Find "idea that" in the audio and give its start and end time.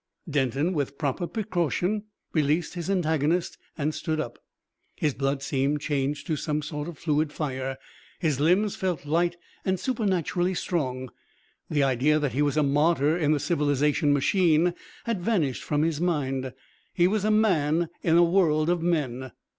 11.83-12.33